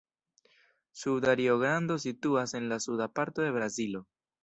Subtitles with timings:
[1.01, 4.07] Suda Rio-Grando situas en la suda parto de Brazilo.